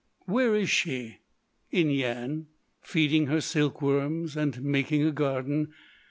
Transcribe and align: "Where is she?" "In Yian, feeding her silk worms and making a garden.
"Where 0.25 0.55
is 0.55 0.67
she?" 0.67 1.17
"In 1.69 1.89
Yian, 1.89 2.47
feeding 2.81 3.27
her 3.27 3.39
silk 3.39 3.83
worms 3.83 4.35
and 4.35 4.59
making 4.63 5.03
a 5.03 5.11
garden. 5.11 5.73